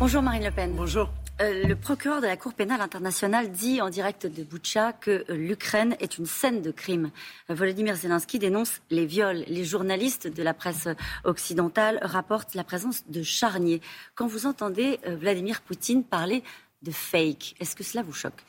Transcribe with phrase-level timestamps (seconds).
[0.00, 0.72] Bonjour Marine Le Pen.
[0.74, 1.10] Bonjour.
[1.42, 5.36] Euh, le procureur de la Cour pénale internationale dit en direct de Boutcha que euh,
[5.36, 7.10] l'Ukraine est une scène de crime.
[7.50, 9.44] Euh, Volodymyr Zelensky dénonce les viols.
[9.46, 10.88] Les journalistes de la presse
[11.24, 13.82] occidentale rapportent la présence de charniers.
[14.14, 16.42] Quand vous entendez Vladimir Poutine parler
[16.80, 18.42] de fake, est-ce que cela vous choque?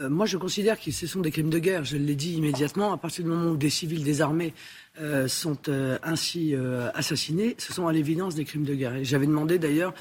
[0.00, 1.84] Moi, je considère que ce sont des crimes de guerre.
[1.84, 2.92] Je l'ai dit immédiatement.
[2.92, 4.52] À partir du moment où des civils désarmés
[5.00, 6.54] euh, sont euh, ainsi
[6.94, 8.92] assassinés, ce sont à l'évidence des crimes de guerre.
[9.02, 9.94] J'avais demandé d'ailleurs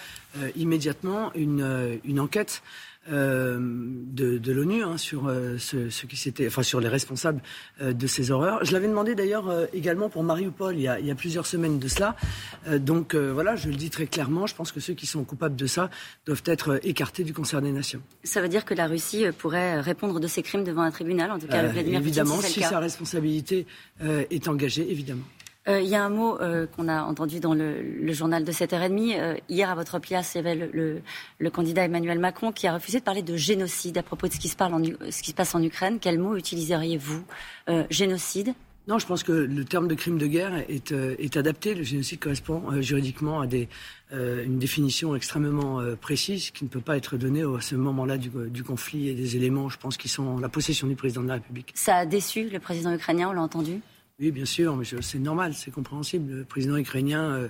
[0.56, 2.62] immédiatement une, une enquête
[3.12, 7.42] euh, de, de l'ONU hein, sur euh, ce, ce, qui s'était, enfin sur les responsables
[7.82, 8.64] euh, de ces horreurs.
[8.64, 11.80] Je l'avais demandé d'ailleurs également pour Mariupol il y, a, il y a plusieurs semaines
[11.80, 12.16] de cela.
[12.78, 14.48] donc voilà, je le dis très clairement.
[14.48, 15.90] Je pense que ceux qui sont coupables de ça
[16.26, 18.02] doivent être écartés du concert des nations.
[18.24, 21.40] Ça veut dire que la Russie pourrait répondre de ces crimes devant un tribunal, en
[21.40, 23.66] tout cas Vladimir Évidemment, si, sa responsabilité
[24.02, 25.24] est engagée, évidemment.
[25.68, 29.18] Euh, il y a un mot euh, qu'on a entendu dans le, journal de 7h30.
[29.18, 33.00] Euh, hier, à votre place, il y avait le, candidat Emmanuel Macron qui a refusé
[33.00, 36.00] de parler de génocide à propos de ce qui se, passe en Ukraine.
[36.02, 37.24] Quel mot utiliseriez-vous
[37.90, 38.54] Génocide?
[38.86, 41.74] Non, je pense que le terme de crime de guerre est, adapté.
[41.74, 43.48] Le génocide correspond juridiquement à
[44.12, 48.64] une définition extrêmement précise qui ne peut pas être donnée à ce moment-là du, du,
[48.64, 51.36] conflit et des éléments, je pense, qui sont en la possession du président de la
[51.36, 51.72] République.
[51.76, 53.80] Ça a déçu le président ukrainien, on l'a entendu?
[54.20, 56.32] Oui, bien sûr, mais c'est normal, c'est compréhensible.
[56.32, 57.48] Le président ukrainien euh,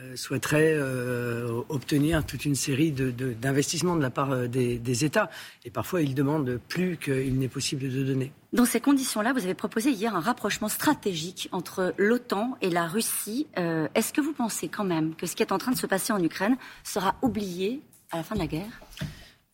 [0.00, 5.30] euh, souhaiterait euh, obtenir toute une série d'investissements de, la part des, États.
[5.64, 8.32] Et parfois, il demande plus qu'il n'est possible de donner.
[8.52, 13.46] Dans ces conditions-là, vous avez proposé hier un rapprochement stratégique entre l'OTAN et la Russie.
[13.56, 16.12] Est-ce que vous pensez quand même que ce qui est en train de se passer
[16.12, 18.80] en Ukraine sera oublié à la fin de la guerre?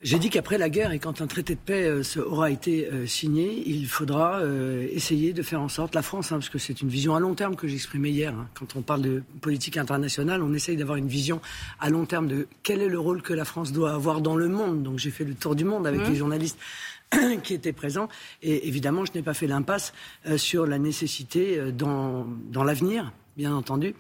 [0.03, 3.07] J'ai dit qu'après la guerre et quand un traité de paix euh, aura été euh,
[3.07, 6.83] signé, il faudra euh, essayer de faire en sorte, la France, hein, parce que c'est
[6.83, 10.43] une vision à long terme que j'exprimais hier, hein, quand on parle de politique internationale,
[10.43, 11.41] on essaye d'avoir une vision
[11.81, 14.49] à long terme de quel est le rôle que la France doit avoir dans le
[14.49, 14.83] monde.
[14.83, 16.11] Donc j'ai fait le tour du monde avec mmh.
[16.11, 16.59] les journalistes
[17.43, 18.09] qui étaient présents.
[18.43, 19.95] Et évidemment, je n'ai pas fait l'impasse
[20.37, 23.95] sur la nécessité dans, dans l'avenir bien entendu,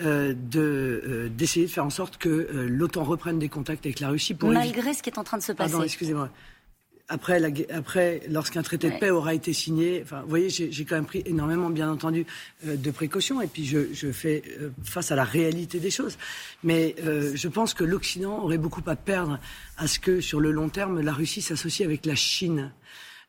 [0.00, 4.08] euh, euh, d'essayer de, faire en sorte que euh, l'OTAN reprenne des contacts avec la
[4.08, 4.34] Russie.
[4.34, 5.70] Pour Malgré ce qui est en train de se passer.
[5.70, 6.30] Pardon, excusez-moi.
[7.12, 7.42] Après,
[7.72, 11.24] après lorsqu'un traité de paix aura été signé, enfin, vous voyez, j'ai quand même pris
[11.26, 12.24] énormément, bien entendu,
[12.64, 13.42] de précautions.
[13.42, 14.44] Et puis, je, je fais
[14.84, 16.18] face à la réalité des choses.
[16.62, 16.94] Mais
[17.34, 19.40] je pense que l'Occident aurait beaucoup à perdre
[19.76, 22.70] à ce que, sur le long terme, la Russie s'associe avec la Chine.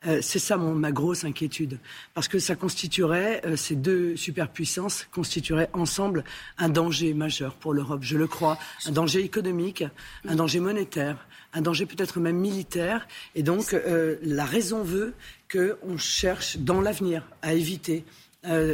[0.07, 1.77] Euh, c'est ça ma grosse inquiétude.
[2.13, 6.23] Parce que ça constituerait, euh, ces deux superpuissances constitueraient ensemble
[6.57, 8.57] un danger majeur pour l'Europe, je le crois.
[8.85, 9.83] Un danger économique,
[10.27, 13.07] un danger monétaire, un danger peut-être même militaire.
[13.35, 15.13] Et donc, euh, la raison veut
[15.51, 18.03] qu'on cherche dans l'avenir à éviter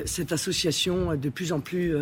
[0.06, 1.94] cette association de plus en plus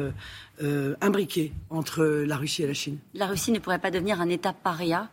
[1.01, 2.99] imbriquée entre la Russie et la Chine.
[3.15, 5.09] La Russie ne pourrait pas devenir un État paria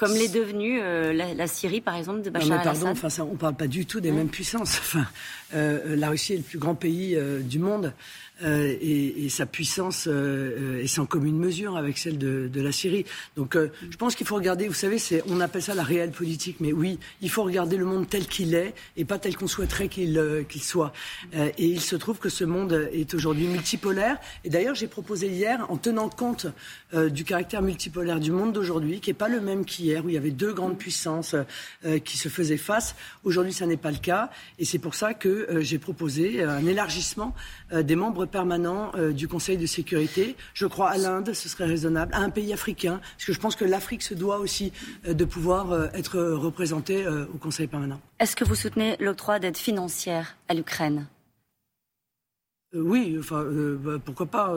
[0.00, 2.84] comme l'est devenue euh, la, Syrie, par exemple, de Bachar al-Assad.
[2.84, 4.78] Pardon, enfin, on ne parle pas du tout des mêmes puissances.
[4.78, 5.06] Enfin,
[5.52, 7.92] euh, la Russie est le plus grand pays euh, du monde.
[8.42, 13.04] Euh, et, sa puissance euh, est sans commune mesure avec celle de, la Syrie.
[13.36, 16.56] Donc euh, je pense qu'il faut regarder, vous savez, on appelle ça la réelle politique,
[16.58, 19.88] mais oui, il faut regarder le monde tel qu'il est et pas tel qu'on souhaiterait
[19.88, 20.92] qu'il soit.
[21.32, 24.18] et il se trouve que ce monde est aujourd'hui multipolaire.
[24.44, 26.46] Et d'ailleurs, j'ai proposé hier, en tenant compte
[26.92, 30.18] du caractère multipolaire du monde d'aujourd'hui, qui n'est pas le même qu'hier, où il y
[30.18, 31.36] avait deux grandes puissances
[32.04, 32.94] qui se faisaient face.
[33.24, 34.30] Aujourd'hui, ça n'est pas le cas.
[34.58, 37.34] Et c'est pour ça que j'ai proposé un élargissement
[37.72, 40.36] des membres permanent euh, du Conseil de sécurité.
[40.54, 43.56] Je crois à l'Inde, ce serait raisonnable, à un pays africain, parce que je pense
[43.56, 44.72] que l'Afrique se doit aussi
[45.06, 48.00] euh, de pouvoir euh, être représentée au Conseil permanent.
[48.18, 51.06] Est-ce que vous soutenez l'octroi d'aide financière à l'Ukraine?
[52.74, 53.44] Oui, enfin,
[53.80, 54.54] bah, pourquoi pas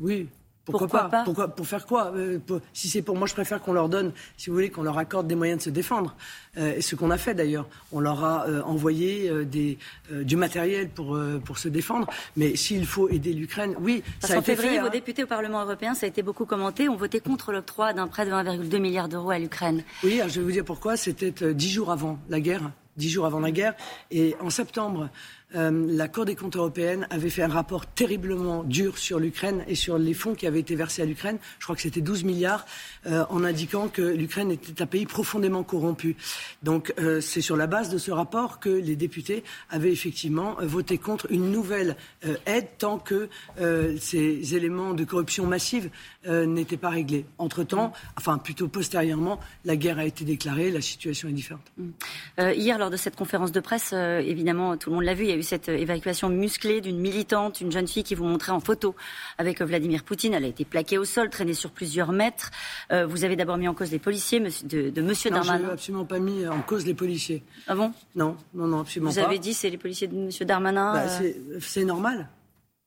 [0.00, 0.28] Oui.
[0.72, 2.38] Pourquoi, pas, Pourquoi, Pour faire quoi euh,
[2.72, 5.26] Si c'est pour moi, je préfère qu'on leur donne, si vous voulez, qu'on leur accorde
[5.26, 6.14] des moyens de se défendre.
[6.56, 7.66] Euh, et ce qu'on a fait d'ailleurs.
[7.92, 9.78] On leur a euh, envoyé des,
[10.10, 12.08] du matériel pour, pour se défendre.
[12.36, 14.02] Mais s'il faut aider l'Ukraine, oui.
[14.20, 14.90] Parce qu'en février, vos hein.
[14.90, 18.26] députés au Parlement européen, ça a été beaucoup commenté, ont voté contre l'octroi d'un prêt
[18.26, 19.82] de 1,2 milliard d'euros à l'Ukraine.
[20.02, 20.96] Oui, je vais vous dire pourquoi.
[20.96, 22.70] C'était dix jours avant la guerre.
[22.96, 23.74] Dix jours avant la guerre.
[24.10, 25.08] Et en septembre,
[25.54, 29.74] euh, la Cour des comptes européenne avait fait un rapport terriblement dur sur l'Ukraine et
[29.74, 31.38] sur les fonds qui avaient été versés à l'Ukraine.
[31.58, 32.66] Je crois que c'était 12 milliards,
[33.06, 36.16] euh, en indiquant que l'Ukraine était un pays profondément corrompu.
[36.62, 40.98] Donc euh, c'est sur la base de ce rapport que les députés avaient effectivement voté
[40.98, 41.96] contre une nouvelle
[42.46, 43.28] aide tant que
[44.00, 45.90] ces éléments de corruption massive
[46.26, 47.26] n'étaient pas réglés.
[47.38, 51.72] Entre-temps, enfin plutôt postérieurement, la guerre a été déclarée, la situation est différente.
[52.38, 55.68] hier, lors de cette conférence de presse, évidemment, tout le monde l'a vu, eu cette
[55.68, 58.94] évacuation musclée d'une militante, une jeune fille qui vous montrait en photo
[59.38, 60.34] avec Vladimir Poutine.
[60.34, 62.50] Elle a été plaquée au sol, traînée sur plusieurs mètres.
[62.92, 65.58] Euh, vous avez d'abord mis en cause les policiers de, de Monsieur non, Darmanin.
[65.58, 67.42] Je n'ai absolument pas mis en cause les policiers.
[67.66, 67.92] Ah bon?
[68.14, 69.20] Non, non, non, absolument pas.
[69.20, 70.92] Vous avez dit c'est les policiers de Monsieur Darmanin.
[70.92, 71.06] Bah,
[71.60, 72.28] c'est normal.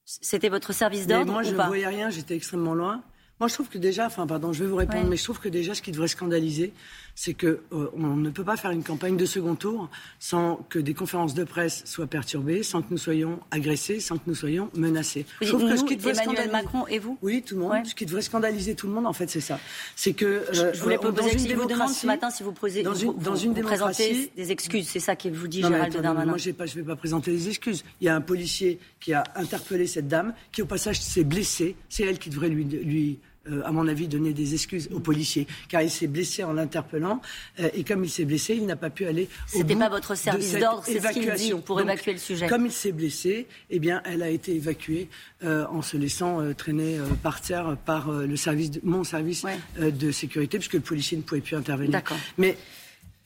[0.06, 2.10] C'était votre service d'ordre Moi, je ne voyais rien.
[2.10, 3.02] J'étais extrêmement loin.
[3.42, 5.50] Moi, je trouve que déjà, enfin, pardon, je vais vous répondre, mais je trouve que
[5.50, 6.74] déjà, ce qui devrait scandaliser,
[7.16, 9.90] c'est qu'on euh, ne peut pas faire une campagne de second tour
[10.20, 14.26] sans que des conférences de presse soient perturbées, sans que nous soyons agressés, sans que
[14.28, 15.26] nous soyons menacés.
[15.42, 17.84] je trouve que ce qui devrait Emmanuel Macron et vous Oui, tout le monde.
[17.84, 19.60] Ce qui devrait scandaliser tout le monde, en fait, c'est ça.
[19.96, 22.94] C'est que je, euh, voulais poser une vous demande ce matin si vous posez dans
[22.94, 24.88] une, dans une démocratie des excuses.
[24.88, 26.28] C'est ça que vous dit Gérald Darmanin.
[26.28, 27.84] Moi, je ne vais pas présenter des excuses.
[28.02, 31.76] Il y a un policier qui a interpellé cette dame, qui au passage s'est blessée.
[31.90, 35.48] C'est elle qui devrait lui, lui euh, à mon avis, donner des excuses aux policiers,
[35.68, 37.22] car il s'est blessé en l'interpellant,
[37.60, 40.14] euh, et comme il s'est blessé, il n'a pas pu aller au C'était pas votre
[40.14, 42.46] service d'ordre, c'est ce qu'il dit pour évacuer le sujet.
[42.46, 45.10] Comme il s'est blessé, eh bien, elle a été évacuée
[45.44, 49.44] euh, en se laissant traîner par terre par le service, de, mon service
[49.80, 51.94] de sécurité, puisque le policier ne pouvait plus intervenir.
[51.94, 52.18] D'accord.
[52.38, 52.58] Mais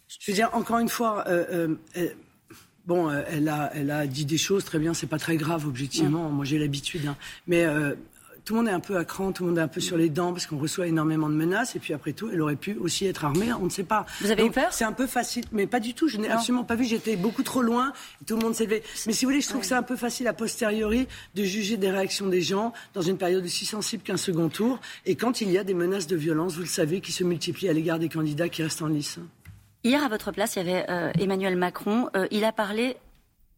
[0.08, 1.26] je veux dire, encore une fois.
[2.86, 6.30] Bon, elle, a, elle a dit des choses, très bien, c'est pas très grave, objectivement.
[6.30, 7.08] Moi, j'ai l'habitude.
[7.08, 7.18] Hein.
[7.48, 7.66] Mais
[8.46, 9.98] tout le monde est un peu à cran, tout le monde est un peu sur
[9.98, 11.76] les dents parce qu'on reçoit énormément de menaces.
[11.76, 14.06] Et puis après tout, elle aurait pu aussi être armée, on ne sait pas.
[14.22, 14.72] Vous avez eu peur?
[14.72, 16.08] C'est un peu facile, mais pas du tout.
[16.08, 16.86] Je n'ai absolument pas vu.
[16.86, 17.92] J'étais beaucoup trop loin.
[18.28, 18.84] Tout le monde s'est levé.
[19.08, 21.78] Mais si vous voulez, je trouve que c'est un peu facile a posteriori de juger
[21.78, 24.80] des réactions des gens dans une période aussi sensible qu'un second tour.
[25.06, 27.70] Et quand il y a des menaces de violence, vous le savez, qui se multiplient
[27.70, 29.18] à l'égard des candidats qui restent en lice.
[29.84, 32.10] Hier, à votre place, il y avait euh, Emmanuel Macron.
[32.16, 32.98] Euh, il a parlé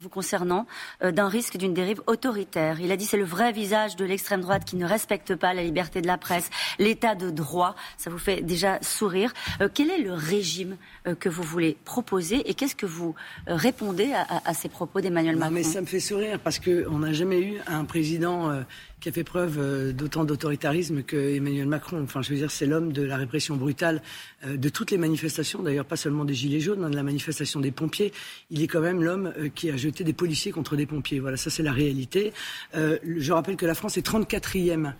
[0.01, 0.67] vous concernant,
[1.03, 2.79] euh, d'un risque d'une dérive autoritaire.
[2.79, 5.63] Il a dit c'est le vrai visage de l'extrême droite qui ne respecte pas la
[5.63, 7.75] liberté de la presse, l'état de droit.
[7.97, 9.33] Ça vous fait déjà sourire.
[9.59, 10.77] Euh, quel est le régime
[11.07, 13.15] euh, que vous voulez proposer et qu'est-ce que vous
[13.47, 17.41] répondez à, ces propos d'Emmanuel Macron mais Ça me fait sourire parce qu'on n'a jamais
[17.41, 18.51] eu un président
[18.99, 22.01] qui a fait preuve euh, d'autant d'autoritarisme que Emmanuel Macron.
[22.03, 24.01] Enfin, je veux dire, c'est l'homme de la répression brutale
[24.45, 27.59] euh, de toutes les manifestations, d'ailleurs pas seulement des Gilets jaunes, hein, de la manifestation
[27.59, 28.11] des pompiers.
[28.49, 31.19] Il est quand même l'homme euh, qui a jeté des policiers contre des pompiers.
[31.19, 32.33] Voilà, ça c'est la réalité.
[32.73, 34.93] je rappelle que la France est 34e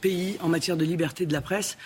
[0.00, 1.78] pays en matière de liberté de la presse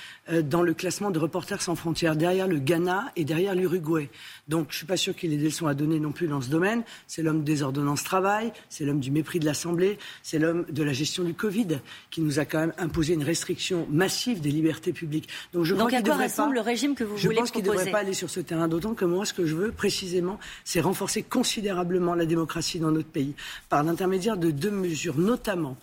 [0.42, 4.08] dans le classement de Reporters sans frontières, derrière le Ghana et derrière l'Uruguay.
[4.48, 6.48] Donc je suis pas sûr qu'il ait des leçons à donner non plus dans ce
[6.48, 6.82] domaine.
[7.06, 10.92] C'est l'homme des ordonnances travail, c'est l'homme du mépris de l'Assemblée, c'est l'homme de la
[10.92, 11.80] gestion du Covid
[12.10, 15.28] qui nous a quand même imposé une restriction massive des libertés publiques.
[15.52, 17.40] Donc je Donc crois à quoi ressemble pas, le régime que vous voulez proposer Je
[17.40, 18.66] pense qu'il ne devrait pas aller sur ce terrain.
[18.66, 23.08] D'autant que moi, ce que je veux précisément, c'est renforcer considérablement la démocratie dans notre
[23.08, 23.34] pays
[23.68, 25.76] par l'intermédiaire de deux mesures, notamment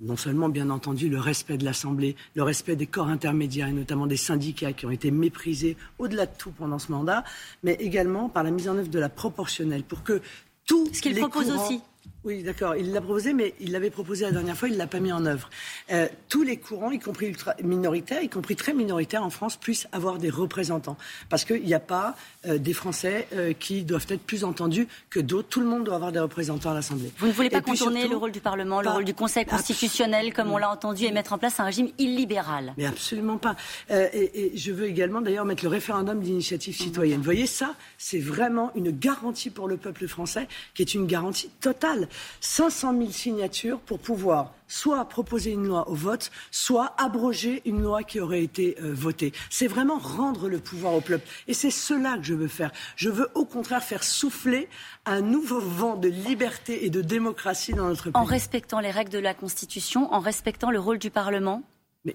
[0.00, 4.06] non seulement, bien entendu, le respect de l'Assemblée, le respect des corps intermédiaires et notamment
[4.06, 7.24] des syndicats qui ont été méprisés au-delà de tout pendant ce mandat,
[7.64, 10.22] mais également par la mise en œuvre de la proportionnelle pour que
[10.66, 11.80] tous ce qu'il propose aussi
[12.24, 12.74] oui, d'accord.
[12.74, 15.12] Il l'a proposé, mais il l'avait proposé la dernière fois, il ne l'a pas mis
[15.12, 15.48] en œuvre.
[15.92, 19.86] Euh, tous les courants, y compris ultra minoritaires, y compris très minoritaires en France, puissent
[19.92, 20.96] avoir des représentants.
[21.28, 22.16] Parce qu'il n'y a pas
[22.46, 25.48] euh, des Français euh, qui doivent être plus entendus que d'autres.
[25.48, 27.12] Tout le monde doit avoir des représentants à l'Assemblée.
[27.18, 30.50] Vous ne voulez pas contourner le rôle du Parlement, le rôle du Conseil constitutionnel, comme
[30.50, 33.54] on l'a entendu, et mettre en place un régime illibéral Mais absolument pas.
[33.90, 37.18] Et, et, je veux également d'ailleurs mettre le référendum d'initiative citoyenne.
[37.18, 41.48] Vous voyez, ça, c'est vraiment une garantie pour le peuple français, qui est une garantie
[41.60, 42.07] totale.
[42.40, 48.02] 500 000 signatures pour pouvoir soit proposer une loi au vote, soit abroger une loi
[48.02, 49.32] qui aurait été euh, votée.
[49.50, 51.26] C'est vraiment rendre le pouvoir au peuple.
[51.48, 52.70] Et c'est cela que je veux faire.
[52.94, 54.68] Je veux au contraire faire souffler
[55.06, 58.12] un nouveau vent de liberté et de démocratie dans notre pays.
[58.14, 61.62] En respectant les règles de la Constitution, en respectant le rôle du Parlement,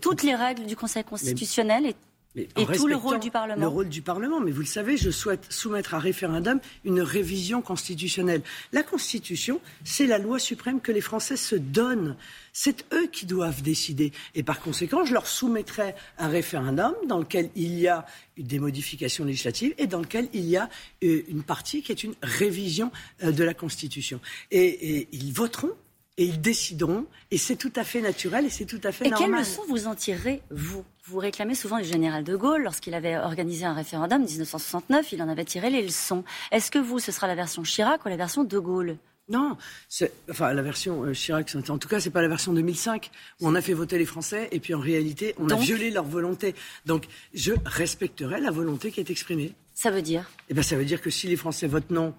[0.01, 1.95] toutes les règles du Conseil constitutionnel et
[2.35, 3.61] et tout le rôle du Parlement.
[3.61, 7.61] Le rôle du Parlement, mais vous le savez, je souhaite soumettre à référendum une révision
[7.61, 8.41] constitutionnelle.
[8.71, 12.15] La Constitution, c'est la loi suprême que les Français se donnent.
[12.51, 14.11] C'est eux qui doivent décider.
[14.35, 18.05] Et par conséquent, je leur soumettrai un référendum dans lequel il y a
[18.37, 20.69] des modifications législatives et dans lequel il y a
[21.03, 22.91] euh, une partie qui est une révision
[23.23, 24.19] euh, de la Constitution.
[24.51, 25.71] et ils voteront
[26.17, 29.29] et ils décideront, et c'est tout à fait naturel et c'est tout à fait normal.
[29.29, 30.85] Et quelles leçons vous en tirez, vous?
[31.05, 35.21] Vous réclamez souvent du général de Gaulle, lorsqu'il avait organisé un référendum en 1969, il
[35.21, 36.23] en avait tiré les leçons.
[36.49, 38.95] Est-ce que vous, ce sera la version Chirac ou la version de Gaulle?
[39.27, 39.57] Non,
[40.29, 43.55] enfin la version euh, Chirac, en tout cas, c'est pas la version 2005 où on
[43.55, 46.55] a fait voter les Français et puis en réalité on a violé leur volonté.
[46.85, 49.53] Donc je respecterai la volonté qui est exprimée.
[49.73, 50.29] Ça veut dire?
[50.47, 52.13] Eh ben ça veut dire que si les Français votent non,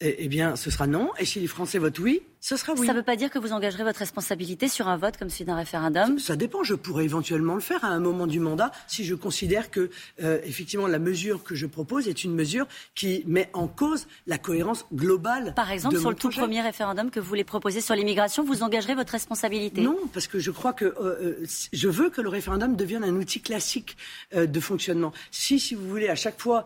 [0.00, 2.86] eh, eh bien ce sera non, et si les Français votent oui, Ce sera oui.
[2.86, 5.44] Ça ne veut pas dire que vous engagerez votre responsabilité sur un vote comme celui
[5.44, 6.18] d'un référendum?
[6.18, 6.62] Ça dépend.
[6.62, 9.90] Je pourrais éventuellement le faire à un moment du mandat si je considère que,
[10.22, 14.38] euh, effectivement, la mesure que je propose est une mesure qui met en cause la
[14.38, 15.52] cohérence globale.
[15.54, 18.94] Par exemple, sur le tout premier référendum que vous voulez proposer sur l'immigration, vous engagerez
[18.94, 19.82] votre responsabilité?
[19.82, 23.14] Non, parce que je crois que euh, euh, je veux que le référendum devienne un
[23.16, 23.96] outil classique
[24.34, 25.12] de fonctionnement.
[25.30, 26.64] Si, si vous voulez, à chaque fois,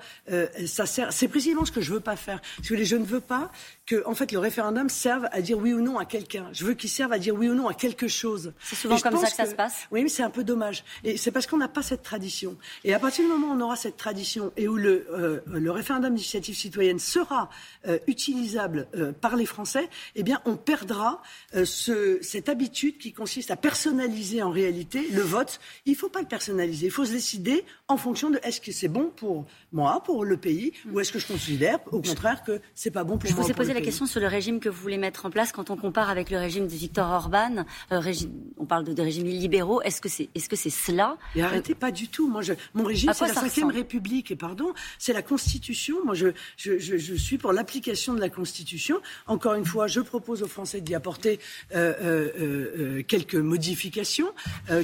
[0.67, 1.13] ça sert.
[1.13, 2.41] C'est précisément ce que je veux pas faire.
[2.57, 3.51] Si vous voulez, je ne veux pas
[3.87, 6.49] que en fait le référendum serve à dire oui ou non à quelqu'un.
[6.53, 8.53] Je veux qu'il serve à dire oui ou non à quelque chose.
[8.61, 9.87] C'est souvent comme ça que, ça se passe.
[9.91, 10.85] Oui, mais c'est un peu dommage.
[11.03, 12.57] Et c'est parce qu'on n'a pas cette tradition.
[12.85, 15.71] Et à partir du moment où on aura cette tradition et où le, euh, le
[15.71, 17.51] référendum d'initiative citoyenne sera
[17.87, 21.23] euh, utilisable euh, par les Français, eh bien, on perdra
[21.65, 25.61] ce, cette habitude qui consiste à personnaliser en réalité le vote.
[25.85, 26.87] Il ne faut pas le personnaliser.
[26.87, 30.37] Il faut se décider en fonction de est-ce que c'est bon pour moi, pour le
[30.37, 33.45] pays, ou est-ce que je considère au contraire que c'est pas bon pour je moi.
[33.45, 36.09] Vous la question sur le régime que vous voulez mettre en place quand on compare
[36.09, 37.65] avec le régime de Viktor Orban.
[37.93, 39.83] Euh, régime, on parle de, de régimes libéraux.
[39.83, 41.17] Est-ce que c'est est -ce c'est cela?
[41.35, 42.29] Mais arrêtez, pas du tout.
[42.29, 44.31] Moi, je, mon régime, c'est la Ve République.
[44.31, 45.97] Et pardon, c'est la Constitution.
[46.05, 49.01] Moi, je, je, je suis pour l'application de la Constitution.
[49.27, 51.41] Encore une fois, je propose aux Français d'y apporter
[51.75, 51.95] euh,
[52.39, 54.31] euh, quelques modifications,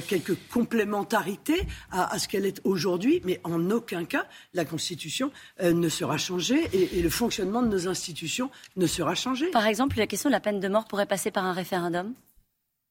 [0.07, 3.21] quelques complémentarités à, à ce qu'elle est aujourd'hui.
[3.23, 5.31] Mais en aucun cas, la Constitution
[5.63, 8.49] ne sera changée et, et le fonctionnement de nos institutions
[9.51, 12.13] Par exemple, la question de la peine de mort pourrait passer par un référendum?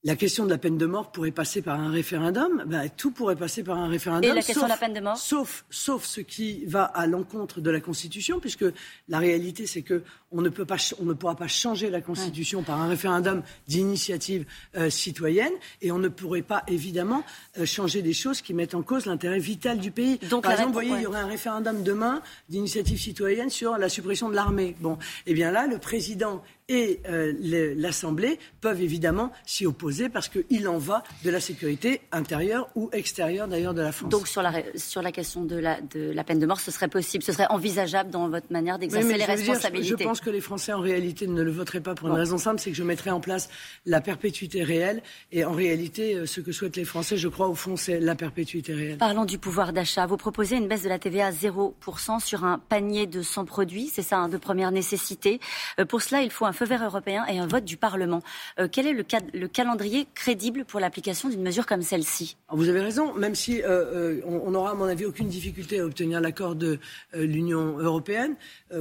[0.02, 2.64] La question de la peine de mort pourrait passer par un référendum.
[2.66, 4.30] Ben, tout pourrait passer par un référendum.
[4.30, 7.60] Et la question de la peine de mort sauf, sauf ce qui va à l'encontre
[7.60, 8.64] de la Constitution, puisque
[9.08, 10.02] la réalité, c'est que
[10.32, 14.46] on ne, peut pas, on ne pourra pas changer la Constitution par un référendum d'initiative
[14.76, 15.52] euh, citoyenne,
[15.82, 17.22] et on ne pourrait pas évidemment
[17.58, 20.18] euh, changer des choses qui mettent en cause l'intérêt vital du pays.
[20.30, 23.88] Donc, par exemple, vous voyez, il y aurait un référendum demain d'initiative citoyenne sur la
[23.88, 24.76] suppression de l'armée.
[24.80, 27.34] Bon, eh bien là, le président et euh,
[27.76, 33.48] l'Assemblée peuvent évidemment s'y opposer parce qu'il en va de la sécurité intérieure ou extérieure
[33.48, 34.08] d'ailleurs de la France.
[34.08, 36.88] Donc sur la, sur la question de la, de la peine de mort, ce serait
[36.88, 39.96] possible, ce serait envisageable dans votre manière d'exercer les responsabilités.
[39.98, 42.60] je pense que les Français en réalité ne le voteraient pas pour une raison simple,
[42.60, 43.50] c'est que je mettrais en place
[43.84, 47.56] la perpétuité réelle et en réalité euh, ce que souhaitent les Français, je crois au
[47.56, 48.98] fond, c'est la perpétuité réelle.
[48.98, 50.06] Parlons du pouvoir d'achat.
[50.06, 53.90] Vous proposez une baisse de la TVA à 0% sur un panier de 100 produits,
[53.92, 55.40] c'est ça, hein, de première nécessité.
[55.80, 58.22] Euh, pour cela, il faut un feu européen et un vote du Parlement.
[58.58, 62.36] Euh, quel est le, le, calendrier crédible pour l'application d'une mesure comme celle-ci?
[62.50, 65.84] Vous avez raison, même si euh, euh, on n'aura à mon avis aucune difficulté à
[65.84, 66.78] obtenir l'accord de
[67.14, 68.34] l'Union européenne,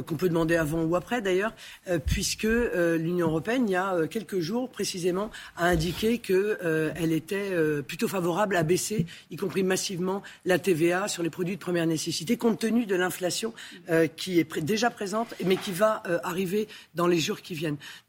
[0.06, 1.54] qu'on peut demander avant ou après d'ailleurs,
[2.06, 7.52] puisque l'Union européenne, il y a quelques jours précisément, a indiqué qu'elle était
[7.88, 12.38] plutôt favorable à baisser, y compris massivement, la TVA sur les produits de première nécessité,
[12.38, 13.54] compte tenu de l'inflation
[14.16, 17.59] qui est déjà présente, mais qui va arriver dans les jours qui viennent.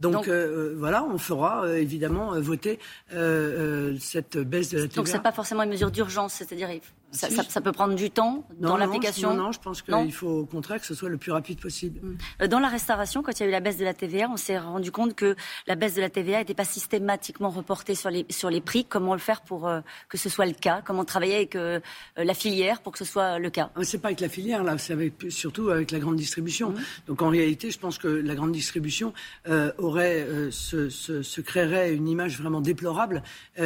[0.00, 2.78] Donc, euh, voilà, on fera euh, évidemment euh, voter
[3.10, 4.96] cette baisse de la TVA.
[4.96, 6.68] Donc c'est pas forcément une mesure d'urgence, c'est-à-dire
[7.12, 10.80] ça, peut prendre du temps dans l'application non, non, je pense qu'il faut au contraire
[10.80, 12.00] que ce soit le plus rapide possible.
[12.40, 12.46] Mm.
[12.46, 14.58] Dans la restauration, quand il y a eu la baisse de la TVA, on s'est
[14.58, 15.34] rendu compte que
[15.66, 18.84] la baisse de la TVA n'était pas systématiquement reportée sur les, sur les prix.
[18.84, 19.70] Comment le faire pour
[20.08, 20.82] que ce soit le cas?
[20.84, 21.58] Comment travailler avec
[22.16, 23.70] la filière pour que ce soit le cas?
[23.82, 26.70] C'est pas avec la filière, là, c'est surtout avec la grande distribution.
[26.70, 26.80] Mm.
[27.08, 29.12] Donc en réalité, je pense que la grande distribution
[29.78, 33.22] aurait, se, se, se, créerait une image vraiment déplorable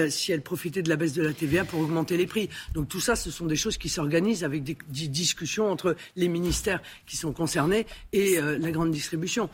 [0.09, 2.49] si elle profitait de la baisse de la TVA pour augmenter les prix.
[2.73, 4.76] Donc tout ça, ce sont des choses qui s'organisent avec des,
[5.09, 9.50] discussions entre les ministères qui sont concernés et euh, la grande distribution.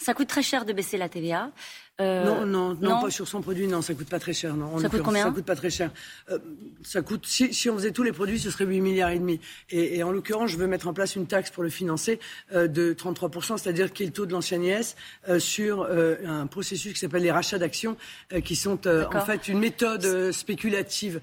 [0.00, 1.50] Ça coûte très cher de baisser la TVA.
[2.00, 4.54] Euh, non, non, non, pas sur son produit, non, ça coûte pas très cher.
[4.54, 5.90] Non, ça coûte combien Ça coûte pas très cher.
[6.30, 6.38] Euh,
[6.84, 9.40] ça coûte, si, si, on faisait tous les produits, ce serait 8 milliards et demi.
[9.70, 12.20] Et, en l'occurrence, je veux mettre en place une taxe pour le financer
[12.54, 14.94] euh, de 33%, c'est-à-dire qui est le taux de l'ancienne IS
[15.40, 17.96] sur un processus qui s'appelle les rachats d'actions,
[18.44, 21.20] qui sont en fait une méthode spéculative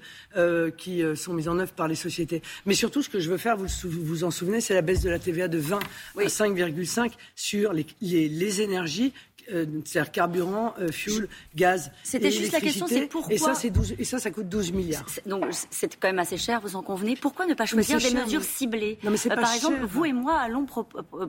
[0.76, 2.42] qui sont mises en œuvre par les sociétés.
[2.66, 5.10] Mais surtout, ce que je veux faire, vous vous en souvenez, c'est la baisse de
[5.10, 9.12] la TVA de 20 à 5,5 sur les, les, les énergies
[9.48, 11.90] c'est-à-dire carburant, euh, fuel, gaz.
[12.02, 13.34] C'était juste la question, c'est pourquoi.
[13.34, 13.52] Et ça,
[13.98, 15.06] et ça, ça coûte 12 milliards.
[15.26, 17.16] Donc c'est quand même assez cher, vous en convenez.
[17.16, 20.12] Pourquoi ne pas choisir des mesures ciblées non, mais euh, pas Par exemple, vous et
[20.12, 20.66] moi allons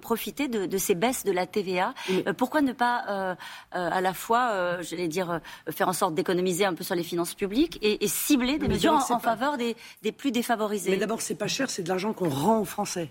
[0.01, 1.93] profiter de, ces baisses de la TVA.
[2.37, 3.37] pourquoi ne pas
[3.71, 7.79] à la fois, j'allais dire, faire en sorte d'économiser un peu sur les finances publiques
[7.81, 11.69] et, cibler des mesures en, faveur des, des plus défavorisés Mais d'abord, c'est pas cher,
[11.69, 13.09] c'est de l'argent qu'on rend aux Français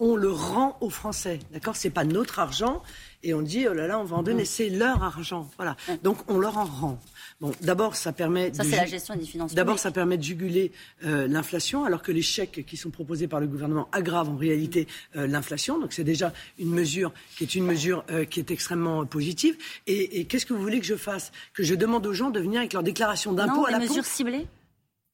[0.00, 1.40] on le rend aux Français.
[1.52, 1.76] D'accord?
[1.76, 2.82] C'est pas notre argent
[3.22, 4.46] et on dit oh là là, on va en donner, mm.
[4.46, 5.50] c'est leur argent.
[5.56, 5.76] Voilà.
[6.02, 7.00] Donc on leur en rend.
[7.40, 8.52] Bon, d'abord, ça permet.
[8.52, 9.54] Ça, c'est la gestion des finances.
[9.54, 10.72] D'abord, ça permet de juguler
[11.04, 14.88] euh, l'inflation, alors que les chèques qui sont proposés par le gouvernement aggravent en réalité
[15.14, 15.78] euh, l'inflation.
[15.78, 19.56] Donc, c'est déjà une mesure qui est une mesure euh, qui est extrêmement positive.
[19.86, 21.30] Et, et qu'est-ce que vous voulez que je fasse?
[21.54, 24.46] Que je demande aux gens de venir avec leur déclaration d'impôt à la mesures ciblées?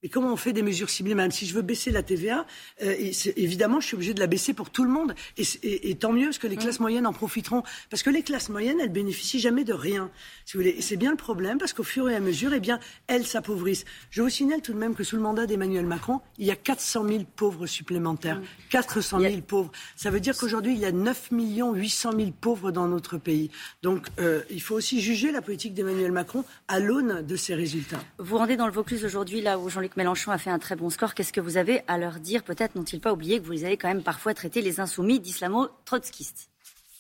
[0.05, 2.45] Mais comment on fait des mesures ciblées Même si je veux baisser la TVA,
[2.83, 2.95] euh,
[3.37, 5.15] évidemment, je suis obligé de la baisser pour tout le monde.
[5.39, 7.63] Et, tant mieux, parce que les classes moyennes en profiteront.
[7.89, 10.11] Parce que les classes moyennes, elles bénéficient jamais de rien.
[10.45, 10.83] Si vous voulez.
[10.83, 13.87] c'est bien le problème, parce qu'au fur et à mesure, eh bien, elles s'appauvrissent.
[14.11, 16.57] Je vous signale tout de même que sous le mandat d'Emmanuel Macron, il y a
[16.57, 18.43] 400 000 pauvres supplémentaires.
[18.69, 19.73] 400 000 pauvres.
[19.97, 23.51] Ça veut dire qu'aujourd'hui, il y a 9 800 000 pauvres dans notre pays.
[23.83, 28.05] Donc, euh, il faut aussi juger la politique d'Emmanuel Macron à l'aune de ses résultats.
[28.19, 30.91] Vous rendez dans le Vaucluse aujourd'hui, là où Jean-Luc Mélenchon a fait un très bon
[30.91, 31.15] score.
[31.15, 33.89] Qu'est-ce que vous avez à leur dire Peut-être n'ont-ils pas oublié que vous avez quand
[33.89, 36.49] même parfois traité les insoumis d'islamo-trotskistes?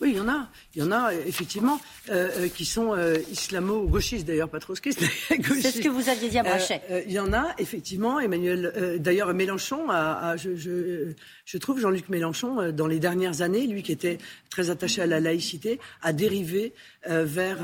[0.01, 0.49] Oui, il y en a.
[0.75, 5.01] Il y en a, effectivement, euh, euh, qui sont euh, islamo-gauchistes, d'ailleurs, pas trotskistes.
[5.29, 6.83] C'est ce que vous aviez dit à Brachet.
[7.07, 8.19] il y en a, effectivement.
[8.19, 13.93] Emmanuel, d'ailleurs, Mélenchon, a, je, je, trouve Jean-Luc Mélenchon, dans les dernières années, lui qui
[13.93, 14.19] était
[14.51, 16.75] très attaché à la laïcité, a dérivé
[17.07, 17.59] vers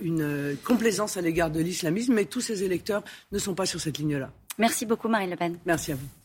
[0.00, 3.98] une complaisance à l'égard de l'islamisme, mais tous ses électeurs ne sont pas sur cette
[3.98, 4.32] ligne-là.
[4.58, 5.58] Merci beaucoup, Marine Le Pen.
[5.66, 6.23] Merci à vous.